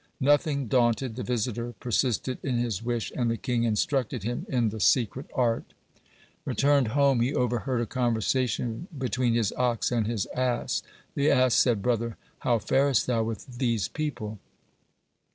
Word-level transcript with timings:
Nothing 0.19 0.65
daunted, 0.67 1.15
the 1.15 1.21
visitor 1.21 1.73
persisted 1.79 2.39
in 2.41 2.57
his 2.57 2.81
wish, 2.81 3.11
and 3.15 3.29
the 3.29 3.37
king 3.37 3.65
instructed 3.65 4.23
him 4.23 4.47
in 4.49 4.69
the 4.69 4.79
secret 4.79 5.27
art. 5.31 5.75
Returned 6.43 6.87
home, 6.97 7.19
he 7.21 7.35
overheard 7.35 7.81
a 7.81 7.85
conversation 7.85 8.87
between 8.97 9.35
his 9.35 9.51
ox 9.53 9.91
and 9.91 10.07
his 10.07 10.25
ass. 10.33 10.81
The 11.13 11.29
ass 11.29 11.53
said: 11.53 11.83
"Brother, 11.83 12.17
how 12.39 12.57
farest 12.57 13.05
thou 13.05 13.21
with 13.21 13.59
these 13.59 13.89
people?" 13.89 14.39